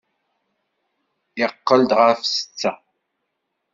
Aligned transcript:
Iqqel-d 1.43 1.91
ɣef 1.99 2.19
setta. 2.25 2.71